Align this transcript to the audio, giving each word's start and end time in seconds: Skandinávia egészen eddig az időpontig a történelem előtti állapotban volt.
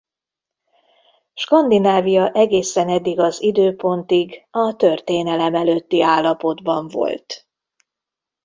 Skandinávia 1.33 2.31
egészen 2.31 2.89
eddig 2.89 3.19
az 3.19 3.41
időpontig 3.41 4.47
a 4.51 4.75
történelem 4.75 5.55
előtti 5.55 6.01
állapotban 6.01 6.87
volt. 6.87 7.47